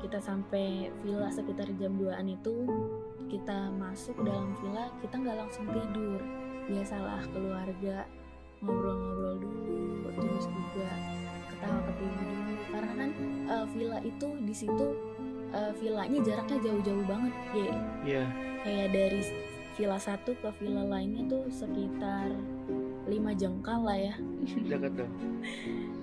Kita 0.00 0.18
sampai 0.18 0.88
villa 1.04 1.28
sekitar 1.28 1.68
jam 1.76 1.94
2an 2.00 2.26
itu 2.28 2.66
kita 3.30 3.70
masuk 3.78 4.16
dalam 4.26 4.56
villa 4.58 4.90
kita 5.04 5.14
nggak 5.20 5.38
langsung 5.38 5.66
tidur. 5.70 6.20
Biasalah 6.66 7.22
keluarga 7.30 8.08
ngobrol-ngobrol 8.60 9.36
dulu 9.40 10.08
terus 10.12 10.44
juga 10.48 10.90
ketawa 11.52 11.80
ketiwi 11.86 12.14
dulu. 12.16 12.52
Karena 12.70 12.92
kan 12.96 13.10
eh, 13.46 13.66
villa 13.76 13.98
itu 14.02 14.28
di 14.42 14.54
situ 14.56 14.86
eh, 15.52 15.72
villanya 15.78 16.18
jaraknya 16.24 16.58
jauh-jauh 16.64 17.04
banget 17.06 17.34
ya 18.04 18.24
kayak 18.60 18.88
dari 18.92 19.20
villa 19.80 19.96
satu 19.96 20.36
ke 20.36 20.48
villa 20.60 20.84
lainnya 20.84 21.24
tuh 21.24 21.48
sekitar 21.48 22.28
lima 23.08 23.32
jengkal 23.32 23.80
lah 23.80 23.96
ya. 23.96 24.14
Dekat 24.68 24.92
dong. 24.92 25.12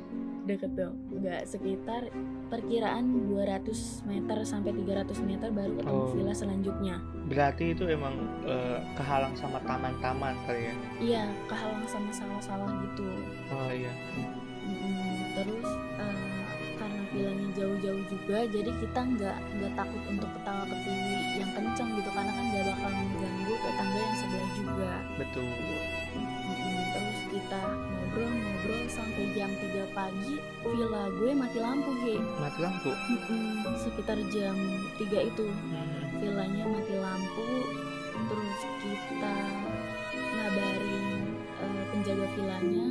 deket 0.48 0.72
dong 0.74 0.96
nggak 1.14 1.44
sekitar 1.44 2.08
perkiraan 2.48 3.04
200 3.28 3.68
meter 4.04 4.38
sampai 4.42 4.72
300 4.74 5.04
meter 5.22 5.50
baru 5.50 5.72
ketemu 5.76 5.96
Oh. 5.98 6.10
villa 6.10 6.34
selanjutnya 6.34 6.96
Berarti 7.28 7.66
itu 7.70 7.84
emang 7.86 8.16
eh, 8.42 8.80
kehalang 8.94 9.36
sama 9.36 9.60
taman-taman 9.62 10.32
kali 10.44 10.62
ya? 10.64 10.76
iya 10.98 11.24
kehalang 11.46 11.84
sama 11.86 12.08
sawah-sawah 12.10 12.72
gitu 12.82 13.08
Oh 13.50 13.68
iya. 13.70 13.92
Mm, 14.64 15.16
terus 15.34 15.68
eh, 15.98 16.44
karena 16.74 17.02
villanya 17.10 17.48
jauh-jauh 17.54 18.04
juga 18.06 18.38
jadi 18.46 18.72
kita 18.74 19.00
nggak 19.10 19.38
nggak 19.54 19.74
takut 19.74 20.04
untuk 20.06 20.30
ketawa 20.32 20.64
ketiwi 20.66 21.12
yang 21.36 21.52
kenceng 21.52 21.90
gitu 21.94 22.10
karena 22.10 22.32
kan 22.32 22.46
nggak 22.46 22.64
bakal 22.66 22.90
mengganggu 22.90 23.54
tetangga 23.58 23.97
juga 24.68 24.94
Betul. 25.16 25.48
Terus 26.88 27.20
kita 27.30 27.62
ngobrol-ngobrol 27.62 28.84
sampai 28.88 29.24
jam 29.32 29.52
3 29.54 29.86
pagi 29.92 30.34
villa 30.64 31.04
gue 31.12 31.32
mati 31.32 31.58
lampu 31.58 31.90
Ge 32.02 32.18
Mati 32.18 32.60
lampu. 32.60 32.90
Mm-mm, 32.90 33.76
sekitar 33.78 34.18
jam 34.28 34.58
3 34.98 35.22
itu 35.24 35.46
Mhm. 35.46 36.20
villanya 36.20 36.64
mati 36.66 36.96
lampu 36.96 37.46
terus 38.28 38.60
kita 38.82 39.36
ngabarin 40.34 41.06
eh, 41.38 41.84
penjaga 41.88 42.26
villanya 42.34 42.86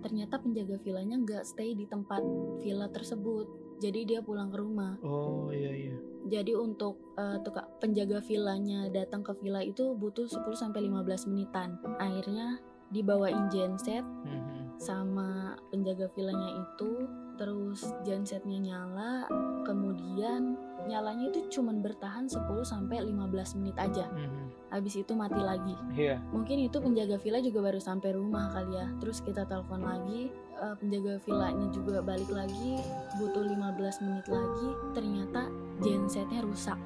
ternyata 0.00 0.34
penjaga 0.36 0.76
villanya 0.78 1.16
nggak 1.18 1.44
stay 1.44 1.72
di 1.72 1.84
tempat 1.84 2.24
villa 2.58 2.88
tersebut 2.88 3.46
jadi 3.80 4.00
dia 4.04 4.20
pulang 4.20 4.48
ke 4.48 4.56
rumah 4.56 5.00
Oh 5.00 5.48
iya 5.48 5.72
iya. 5.72 5.96
jadi 6.22 6.52
untuk 6.54 7.00
eh, 7.14 7.40
tuka- 7.40 7.68
penjaga 7.78 8.20
villanya 8.20 8.86
datang 8.88 9.20
ke 9.20 9.32
villa 9.34 9.60
itu 9.60 9.92
butuh 9.92 10.24
10 10.24 10.44
sampai 10.54 10.84
15 10.84 11.00
menitan 11.26 11.80
akhirnya 11.96 12.60
dibawain 12.88 13.48
genset 13.48 14.02
Mhm. 14.02 14.76
sama 14.76 15.28
penjaga 15.68 16.08
villanya 16.10 16.50
itu 16.58 17.06
terus 17.36 17.80
gensetnya 18.02 18.58
nyala 18.58 19.24
kemudian 19.64 20.58
nyalanya 20.82 21.28
itu 21.28 21.40
cuman 21.50 21.80
bertahan 21.80 22.26
10 22.26 22.36
sampai 22.62 23.00
15 23.00 23.54
menit 23.54 23.76
aja 23.76 24.08
Mhm. 24.08 24.68
habis 24.68 24.94
itu 24.94 25.12
mati 25.14 25.38
lagi 25.38 25.72
Iya. 25.94 26.18
mungkin 26.28 26.60
itu 26.60 26.76
penjaga 26.76 27.16
villa 27.16 27.38
juga 27.38 27.62
baru 27.62 27.78
sampai 27.78 28.10
rumah 28.12 28.50
kali 28.50 28.74
ya 28.74 28.86
terus 28.98 29.20
kita 29.20 29.44
telepon 29.44 29.80
lagi 29.80 30.28
eh, 30.60 30.74
penjaga 30.76 31.16
villanya 31.20 31.66
juga 31.72 31.98
balik 32.00 32.30
lagi 32.30 32.78
butuh 33.16 33.42
15 33.42 34.04
menit 34.04 34.26
lagi 34.26 34.68
ternyata 34.92 35.42
gensetnya 35.78 36.40
rusak 36.40 36.78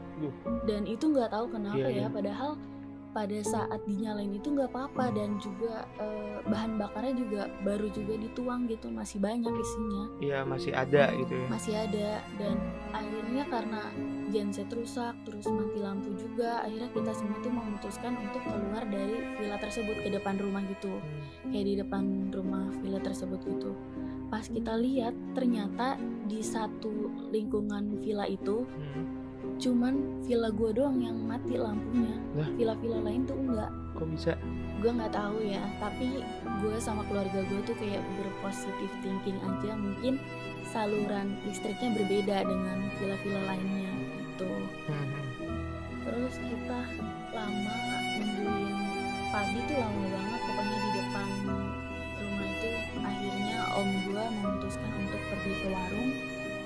dan 0.65 0.87
itu 0.87 1.05
nggak 1.05 1.29
tahu 1.29 1.51
kenapa 1.51 1.77
Iya, 1.77 1.89
iya. 1.91 2.03
ya 2.03 2.09
padahal 2.09 2.51
pada 3.15 3.39
saat 3.41 3.79
dinyalain 3.85 4.29
itu 4.29 4.51
nggak 4.51 4.69
apa-apa 4.69 5.15
dan 5.15 5.39
juga 5.39 5.87
eh, 5.97 6.43
bahan 6.45 6.77
bakarnya 6.77 7.15
juga 7.15 7.43
baru 7.63 7.87
juga 7.89 8.19
dituang 8.19 8.67
gitu 8.67 8.91
masih 8.91 9.17
banyak 9.19 9.55
isinya 9.55 10.05
Iya 10.19 10.39
masih 10.43 10.75
ada 10.75 11.15
gitu 11.15 11.33
ya. 11.33 11.47
masih 11.47 11.75
ada 11.79 12.09
dan 12.35 12.55
akhirnya 12.91 13.45
karena 13.47 13.83
genset 14.29 14.67
rusak 14.69 15.15
terus 15.23 15.47
mati 15.47 15.79
lampu 15.79 16.11
juga 16.13 16.61
akhirnya 16.61 16.91
kita 16.91 17.13
semua 17.15 17.39
tuh 17.39 17.53
memutuskan 17.53 18.13
untuk 18.19 18.43
keluar 18.43 18.83
dari 18.85 19.17
villa 19.33 19.57
tersebut 19.57 19.97
ke 19.97 20.11
depan 20.11 20.35
rumah 20.37 20.67
gitu 20.67 20.91
Hmm. 20.95 21.51
kayak 21.51 21.65
di 21.65 21.75
depan 21.77 22.03
rumah 22.29 22.67
villa 22.77 22.99
tersebut 22.99 23.39
gitu 23.41 23.71
pas 24.27 24.43
kita 24.43 24.75
lihat 24.75 25.15
ternyata 25.33 25.95
di 26.27 26.43
satu 26.43 26.91
lingkungan 27.31 28.03
villa 28.03 28.27
itu 28.27 28.67
Hmm. 28.67 29.24
Cuman 29.61 30.25
villa 30.27 30.51
gue 30.51 30.71
doang 30.75 30.99
yang 31.01 31.17
mati 31.25 31.55
lampunya. 31.59 32.17
Villa-villa 32.59 32.99
lain 33.03 33.23
tuh 33.27 33.37
enggak. 33.39 33.71
Kok 33.95 34.09
bisa? 34.11 34.35
gue 34.85 34.93
nggak 34.93 35.17
tahu 35.17 35.41
ya 35.41 35.65
tapi 35.81 36.21
gue 36.61 36.77
sama 36.77 37.01
keluarga 37.09 37.41
gue 37.41 37.61
tuh 37.65 37.73
kayak 37.81 38.05
berpositif 38.21 38.93
thinking 39.01 39.41
aja 39.41 39.73
mungkin 39.81 40.21
saluran 40.69 41.41
listriknya 41.49 41.97
berbeda 41.97 42.45
dengan 42.45 42.85
villa-villa 43.01 43.43
lainnya 43.49 43.93
gitu. 44.21 44.51
Mhm. 44.93 45.09
terus 46.05 46.37
kita 46.37 46.81
lama 47.33 47.77
nungguin 48.21 48.77
pagi 49.33 49.61
tuh 49.65 49.77
lama 49.81 50.05
banget 50.05 50.41
pokoknya 50.45 50.77
di 50.77 50.91
depan 51.01 51.29
rumah 52.21 52.45
itu 52.45 52.71
akhirnya 53.01 53.59
om 53.81 53.89
gue 54.05 54.25
memutuskan 54.37 54.91
untuk 55.01 55.23
pergi 55.33 55.53
ke 55.65 55.69
warung 55.73 56.11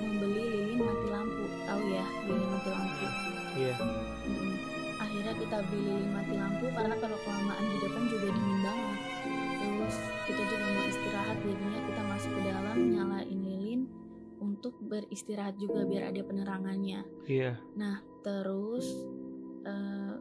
membeli 0.03 0.43
lilin 0.43 0.81
mati 0.83 1.07
lampu 1.07 1.28
mati 2.71 3.05
lampu 3.05 3.07
Iya. 3.59 3.75
Akhirnya 4.99 5.33
kita 5.35 5.57
beli 5.65 6.07
mati 6.07 6.35
lampu 6.35 6.65
karena 6.69 6.95
kalau 6.95 7.19
kelamaan 7.19 7.65
di 7.65 7.77
depan 7.81 8.03
juga 8.07 8.29
dingin 8.29 8.61
banget 8.61 8.99
terus 9.59 9.97
kita 10.25 10.43
juga 10.45 10.67
mau 10.69 10.85
istirahat 10.87 11.37
jadinya 11.41 11.81
kita 11.83 12.03
masuk 12.05 12.31
ke 12.31 12.41
dalam 12.45 12.65
nyalain 12.89 13.39
lilin 13.41 13.81
untuk 14.39 14.75
beristirahat 14.81 15.55
juga 15.57 15.83
biar 15.83 16.11
ada 16.11 16.23
penerangannya 16.23 17.01
Iya. 17.25 17.59
nah 17.75 17.99
terus 18.23 18.87
eh, 19.65 20.15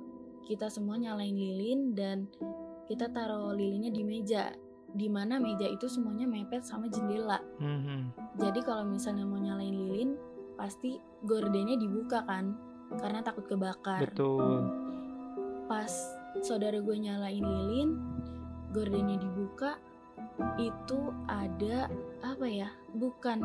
kita 0.44 0.68
semua 0.68 0.96
nyalain 0.96 1.34
lilin 1.34 1.94
dan 1.94 2.26
kita 2.86 3.12
taruh 3.12 3.52
lilinnya 3.52 3.92
di 3.92 4.02
meja 4.02 4.56
di 4.88 5.06
mana 5.06 5.38
meja 5.38 5.68
itu 5.68 5.86
semuanya 5.86 6.26
mepet 6.26 6.64
sama 6.64 6.88
jendela 6.88 7.38
Mhm. 7.60 8.00
jadi 8.40 8.60
kalau 8.64 8.88
misalnya 8.88 9.28
mau 9.28 9.38
nyalain 9.38 9.76
lilin 9.76 10.12
pasti 10.58 10.98
gordennya 11.24 11.78
dibuka 11.78 12.26
kan 12.26 12.58
karena 12.98 13.22
takut 13.22 13.46
kebakar. 13.46 14.02
betul 14.04 14.68
Pas 15.68 15.92
saudara 16.42 16.80
gue 16.80 16.96
nyalain 16.98 17.44
lilin, 17.44 17.90
gordennya 18.72 19.20
dibuka, 19.20 19.76
itu 20.58 21.12
ada 21.28 21.92
apa 22.24 22.46
ya? 22.48 22.70
Bukan 22.96 23.44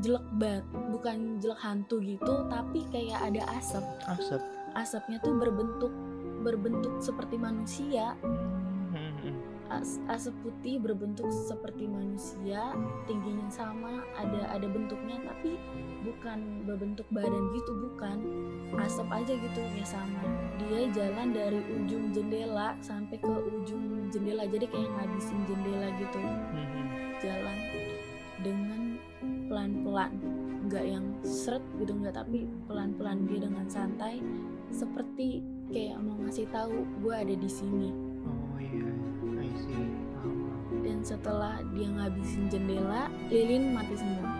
jelek 0.00 0.26
bat, 0.38 0.64
bukan 0.94 1.42
jelek 1.42 1.60
hantu 1.60 1.98
gitu, 2.00 2.46
tapi 2.48 2.86
kayak 2.94 3.20
ada 3.20 3.42
asap. 3.58 3.84
asap 4.06 4.42
Asapnya 4.78 5.18
tuh 5.18 5.34
berbentuk 5.34 5.90
berbentuk 6.40 7.02
seperti 7.02 7.36
manusia, 7.36 8.16
asap 9.82 10.34
putih 10.44 10.76
berbentuk 10.76 11.28
seperti 11.32 11.88
manusia, 11.88 12.76
tingginya 13.08 13.48
sama, 13.48 14.04
ada 14.16 14.52
ada 14.52 14.66
bentuknya 14.68 15.16
tapi 15.24 15.56
bukan 16.04 16.64
berbentuk 16.68 17.08
badan 17.10 17.44
gitu, 17.56 17.72
bukan. 17.88 18.18
Asap 18.76 19.08
aja 19.10 19.32
gitu 19.34 19.60
ya 19.76 19.86
sama. 19.86 20.22
Dia 20.60 20.86
jalan 20.92 21.32
dari 21.32 21.60
ujung 21.80 22.12
jendela 22.12 22.76
sampai 22.84 23.16
ke 23.18 23.28
ujung 23.28 24.08
jendela. 24.12 24.46
Jadi 24.46 24.68
kayak 24.68 24.90
ngabisin 24.94 25.40
jendela 25.48 25.88
gitu. 25.98 26.18
hmm, 26.20 27.18
Jalan 27.20 27.58
dengan 28.40 28.80
pelan-pelan. 29.50 30.12
Nggak 30.70 30.84
yang 30.86 31.06
seret 31.26 31.64
gitu 31.80 31.92
nggak 31.96 32.14
tapi 32.14 32.46
pelan-pelan 32.70 33.26
dia 33.26 33.42
dengan 33.42 33.66
santai 33.66 34.22
seperti 34.70 35.42
kayak 35.70 35.98
mau 35.98 36.14
ngasih 36.22 36.46
tahu 36.50 36.86
gue 37.02 37.14
ada 37.14 37.34
di 37.34 37.50
sini. 37.50 38.09
Setelah 41.10 41.58
dia 41.74 41.90
ngabisin 41.90 42.46
jendela 42.46 43.10
lilin 43.26 43.74
mati 43.74 43.98
semua. 43.98 44.30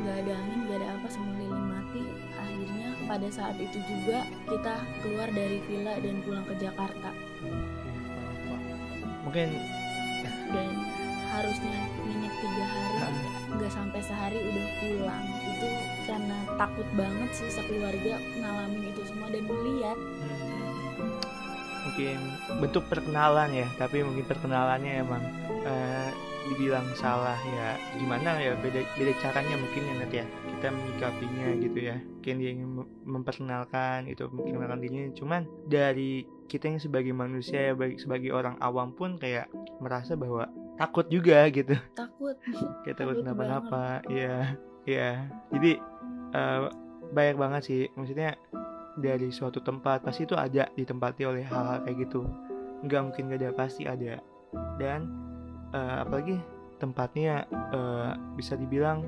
Nggak 0.00 0.16
ada 0.24 0.32
angin 0.32 0.58
nggak 0.64 0.78
ada 0.80 0.88
apa 0.96 1.08
semua 1.12 1.34
lilin 1.36 1.66
mati. 1.68 2.02
Akhirnya 2.40 2.88
pada 3.04 3.28
saat 3.28 3.56
itu 3.60 3.78
juga 3.84 4.24
kita 4.48 4.74
keluar 5.04 5.28
dari 5.36 5.60
villa 5.68 6.00
dan 6.00 6.24
pulang 6.24 6.46
ke 6.48 6.54
Jakarta. 6.56 7.10
Mungkin 9.28 9.48
dan 10.56 10.72
harusnya 11.36 11.78
nginep 12.08 12.34
tiga 12.40 12.64
hari 12.64 13.20
nggak 13.60 13.72
sampai 13.72 14.00
sehari 14.00 14.40
udah 14.40 14.66
pulang. 14.80 15.24
Itu 15.52 15.68
karena 16.08 16.38
takut 16.56 16.88
banget 16.96 17.30
sih 17.36 17.50
sekeluarga 17.52 18.16
ngalamin 18.40 18.88
itu 18.88 19.02
semua 19.04 19.28
dan 19.28 19.44
melihat. 19.44 19.98
Hmm, 20.00 20.65
mungkin 21.96 22.20
bentuk 22.60 22.84
perkenalan 22.92 23.56
ya 23.56 23.64
tapi 23.80 24.04
mungkin 24.04 24.28
perkenalannya 24.28 25.00
emang 25.00 25.24
eh, 25.64 26.12
dibilang 26.52 26.84
salah 26.92 27.40
ya 27.40 27.80
gimana 27.96 28.36
ya 28.36 28.52
beda 28.60 28.84
beda 29.00 29.12
caranya 29.24 29.56
mungkin 29.56 29.80
ya 29.80 29.94
nanti 29.96 30.16
ya 30.20 30.26
kita 30.28 30.68
menyikapinya 30.76 31.48
gitu 31.56 31.78
ya. 31.80 31.96
Mungkin 31.96 32.34
dia 32.36 32.50
ingin 32.52 32.68
mem- 32.68 32.92
memperkenalkan 33.04 34.12
itu 34.12 34.28
memperkenalkan 34.28 34.80
dirinya 34.84 35.08
cuman 35.16 35.48
dari 35.64 36.28
kita 36.52 36.68
yang 36.68 36.80
sebagai 36.84 37.16
manusia 37.16 37.72
ya 37.72 37.72
sebagai 37.96 38.28
orang 38.28 38.60
awam 38.60 38.92
pun 38.92 39.16
kayak 39.16 39.48
merasa 39.80 40.20
bahwa 40.20 40.52
takut 40.76 41.08
juga 41.08 41.48
gitu. 41.48 41.80
Takut. 41.96 42.36
Kayak 42.84 42.96
takut 43.00 43.24
kenapa-napa 43.24 44.04
iya 44.12 44.52
iya. 44.84 45.32
Jadi 45.48 45.80
eh, 46.36 46.60
banyak 47.16 47.36
banget 47.40 47.62
sih 47.64 47.82
maksudnya 47.96 48.36
dari 48.96 49.28
suatu 49.28 49.60
tempat 49.60 50.02
pasti 50.02 50.24
itu 50.24 50.32
ada 50.32 50.68
ditempati 50.72 51.22
oleh 51.28 51.44
hal-hal 51.44 51.84
kayak 51.84 52.08
gitu. 52.08 52.24
Nggak 52.84 53.00
mungkin 53.12 53.22
gak 53.28 53.40
ada 53.44 53.50
pasti 53.52 53.82
ada. 53.84 54.20
Dan 54.80 55.08
eh, 55.72 55.96
apalagi 56.02 56.36
tempatnya 56.76 57.44
eh, 57.72 58.10
bisa 58.36 58.56
dibilang 58.56 59.04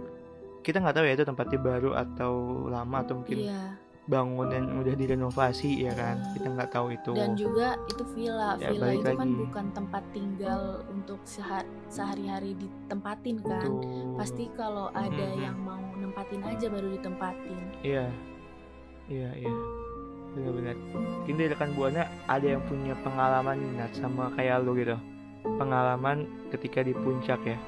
kita 0.64 0.85
nggak 0.85 0.97
tahu 1.00 1.04
ya 1.09 1.14
itu 1.16 1.25
tempatnya 1.25 1.59
baru 1.61 1.90
atau 1.97 2.33
lama 2.68 3.00
atau 3.00 3.25
mungkin 3.25 3.49
iya. 3.49 3.73
bangunan 4.04 4.80
udah 4.80 4.95
direnovasi 4.97 5.85
ya 5.85 5.92
kan? 5.97 6.21
Hmm. 6.21 6.33
kita 6.37 6.47
nggak 6.52 6.71
tahu 6.73 6.87
itu. 6.92 7.12
Dan 7.16 7.33
juga 7.37 7.76
itu 7.88 8.04
villa. 8.12 8.57
Ya, 8.61 8.73
villa 8.73 8.92
itu 8.92 9.09
kan 9.16 9.28
bukan 9.33 9.66
tempat 9.73 10.04
tinggal 10.12 10.85
untuk 10.92 11.21
seha- 11.25 11.68
sehari-hari 11.88 12.52
ditempatin 12.57 13.40
kan? 13.40 13.64
Betul. 13.64 14.16
pasti 14.16 14.45
kalau 14.52 14.93
ada 14.93 15.28
Mhm. 15.32 15.41
yang 15.41 15.56
mau 15.60 15.80
nempatin 15.97 16.41
aja 16.45 16.67
baru 16.69 16.89
ditempatin. 17.00 17.60
Iya, 17.84 18.06
iya, 19.08 19.30
iya, 19.39 19.52
benar-benar. 20.34 20.76
Mungkin 20.95 21.34
dari 21.36 21.49
rekan 21.52 21.71
buana 21.76 22.08
ada 22.28 22.47
yang 22.47 22.62
punya 22.67 22.95
pengalaman 23.00 23.56
nih, 23.60 23.71
Nat, 23.78 23.93
sama 23.97 24.32
kayak 24.36 24.64
lo 24.64 24.73
gitu. 24.76 24.97
Pengalaman 25.45 26.28
ketika 26.52 26.84
di 26.84 26.93
puncak 26.93 27.41
ya. 27.47 27.58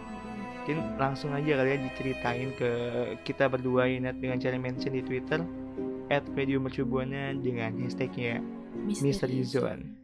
Mungkin 0.61 1.01
langsung 1.01 1.33
aja 1.33 1.57
kali 1.57 1.71
ya 1.73 1.79
diceritain 1.81 2.51
ke 2.55 2.71
kita 3.25 3.49
berdua 3.49 3.89
ya, 3.89 3.99
Nat, 3.99 4.21
dengan 4.21 4.37
cara 4.37 4.57
mention 4.61 4.93
di 4.93 5.03
Twitter 5.03 5.41
at 6.11 6.27
Radio 6.35 6.59
Mercubuana 6.61 7.33
dengan 7.39 7.79
hashtagnya 7.81 8.43
Mystery 9.01 9.47
Zone. 9.47 10.01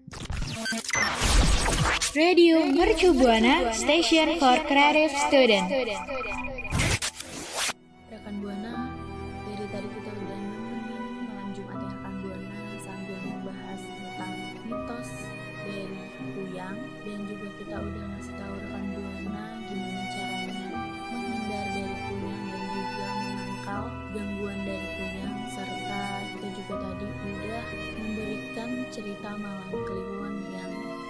Radio 2.16 2.64
Mercu 2.64 3.12
Buana 3.12 3.75
Station 3.77 4.40
for 4.40 4.57
Creative 4.64 5.12
Student. 5.29 5.69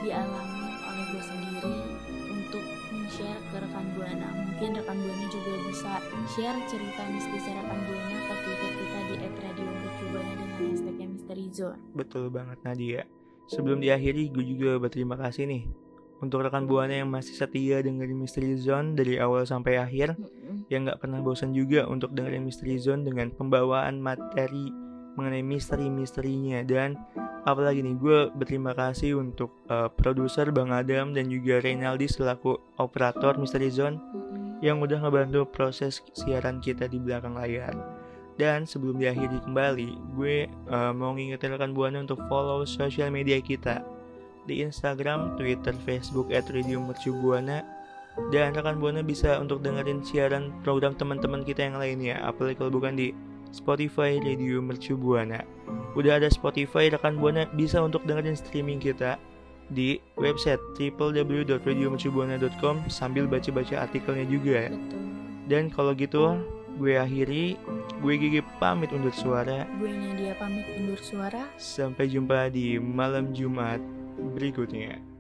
Dialami 0.07 0.71
oleh 0.87 1.05
gue 1.11 1.23
sendiri 1.27 1.77
untuk 2.31 2.65
share 3.11 3.43
ke 3.51 3.57
rekan 3.59 3.87
buana 3.99 4.29
mungkin 4.47 4.71
rekan 4.79 4.97
buana 5.03 5.27
juga 5.35 5.53
bisa 5.67 5.93
share 6.31 6.59
cerita 6.71 7.03
mistis 7.11 7.43
rekan 7.51 7.81
buana 7.91 8.19
ke 8.23 8.35
twitter 8.47 8.73
kita 8.79 8.99
di 9.03 9.15
@radiomercubuana 9.27 10.33
dengan 10.39 10.61
hashtagnya 10.71 11.07
Misteri 11.11 11.47
Zone 11.51 11.81
Betul 11.91 12.25
banget 12.31 12.59
Nadia. 12.63 13.03
Sebelum 13.47 13.79
diakhiri, 13.79 14.35
gue 14.35 14.43
juga 14.43 14.75
berterima 14.83 15.15
kasih 15.15 15.47
nih 15.47 15.63
untuk 16.19 16.43
rekan 16.43 16.67
buana 16.67 16.99
yang 16.99 17.07
masih 17.07 17.37
setia 17.39 17.79
dengerin 17.79 18.19
Mystery 18.19 18.59
Zone 18.59 18.99
dari 18.99 19.23
awal 19.23 19.47
sampai 19.47 19.79
akhir. 19.79 20.19
Yang 20.67 20.81
nggak 20.91 20.99
pernah 20.99 21.23
bosan 21.23 21.55
juga 21.55 21.87
untuk 21.87 22.11
dengerin 22.11 22.43
Mystery 22.43 22.75
Zone 22.83 23.07
dengan 23.07 23.31
pembawaan 23.31 24.03
materi 24.03 24.67
mengenai 25.15 25.47
misteri-misterinya 25.47 26.67
dan 26.67 26.99
apalagi 27.47 27.79
nih 27.79 27.95
gue 27.95 28.19
berterima 28.35 28.75
kasih 28.75 29.23
untuk 29.23 29.55
uh, 29.71 29.87
produser 29.87 30.51
Bang 30.51 30.75
Adam 30.75 31.15
dan 31.15 31.31
juga 31.31 31.63
Reynaldi 31.63 32.11
selaku 32.11 32.59
operator 32.83 33.39
Mystery 33.39 33.71
Zone 33.71 34.03
yang 34.59 34.83
udah 34.83 34.99
ngebantu 34.99 35.47
proses 35.47 36.03
siaran 36.11 36.59
kita 36.59 36.91
di 36.91 36.99
belakang 36.99 37.39
layar. 37.39 37.73
Dan 38.37 38.69
sebelum 38.69 39.01
diakhiri 39.01 39.41
kembali, 39.49 39.91
gue 40.19 40.51
uh, 40.69 40.93
mau 40.93 41.17
ngingetin 41.17 41.57
rekan 41.57 41.73
buana 41.73 42.05
untuk 42.05 42.21
follow 42.29 42.69
sosial 42.69 43.09
media 43.09 43.41
kita. 43.41 43.81
Di 44.45 44.61
Instagram, 44.61 45.41
Twitter, 45.41 45.73
Facebook 45.87 46.29
@radiomercubuana 46.29 47.65
dan 48.33 48.53
rekan 48.53 48.81
buana 48.81 49.01
bisa 49.01 49.37
untuk 49.41 49.61
dengerin 49.61 50.05
siaran 50.05 50.53
program 50.65 50.97
teman-teman 50.97 51.45
kita 51.45 51.69
yang 51.69 51.77
lainnya, 51.81 52.21
apalagi 52.25 52.61
kalau 52.61 52.73
bukan 52.73 52.97
di 52.97 53.13
Spotify 53.57 54.21
Radio 54.21 54.61
Mercu 54.61 55.01
Buana. 55.01 55.41
Udah 55.97 56.21
ada 56.21 56.29
Spotify, 56.29 56.93
rekan 56.93 57.17
buana 57.17 57.49
bisa 57.57 57.81
untuk 57.81 58.05
dengerin 58.05 58.37
streaming 58.37 58.77
kita 58.77 59.17
di 59.73 59.97
website 60.21 60.61
www.radiomercubuana.com 60.77 62.93
sambil 62.93 63.25
baca-baca 63.25 63.89
artikelnya 63.89 64.29
juga. 64.29 64.69
betul 64.69 65.01
Dan 65.49 65.73
kalau 65.73 65.97
gitu, 65.97 66.37
gue 66.77 67.01
akhiri, 67.01 67.57
gue 68.05 68.15
Gigi 68.21 68.45
pamit 68.61 68.93
undur 68.93 69.17
suara. 69.17 69.65
gue 69.81 69.89
Nadia 69.89 70.37
pamit 70.37 70.69
undur 70.77 71.01
suara 71.01 71.49
Sampai 71.57 72.13
jumpa 72.13 72.53
di 72.53 72.77
malam 72.77 73.33
Jumat 73.33 73.81
berikutnya. 74.37 75.16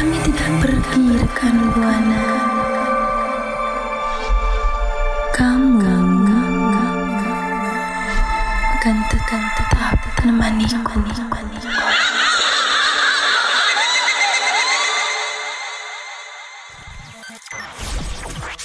Kami 0.00 0.16
tidak 0.24 0.52
pergi 0.64 1.04
rekan 1.12 1.56
buana. 1.76 2.24
Kamu 5.28 5.76
akan 8.80 8.96
tetap 9.12 9.44
tetap 9.60 10.00
menemaniku. 10.24 10.96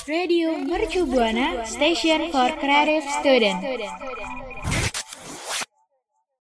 Radio 0.08 0.56
Mercu 0.56 1.04
Buana 1.04 1.68
Station 1.68 2.32
for 2.32 2.48
Creative 2.64 3.04
Student. 3.20 3.60